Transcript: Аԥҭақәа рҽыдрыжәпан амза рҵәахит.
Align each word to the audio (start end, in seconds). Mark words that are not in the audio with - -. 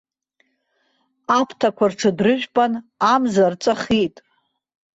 Аԥҭақәа 1.39 1.85
рҽыдрыжәпан 1.91 2.71
амза 3.13 3.45
рҵәахит. 3.51 4.15